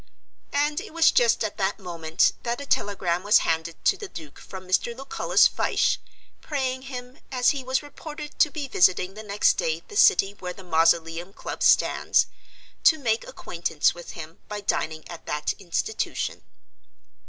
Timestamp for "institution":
15.59-16.41